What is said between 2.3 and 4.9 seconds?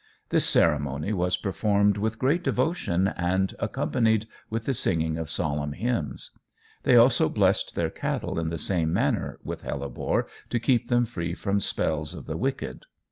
devotion, and accompanied with the